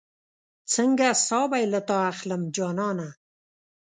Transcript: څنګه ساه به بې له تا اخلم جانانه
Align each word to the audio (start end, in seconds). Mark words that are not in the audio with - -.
څنګه 0.73 1.07
ساه 1.27 1.45
به 1.51 1.57
بې 1.61 1.63
له 1.73 1.79
تا 1.87 1.97
اخلم 2.11 2.41
جانانه 2.55 3.09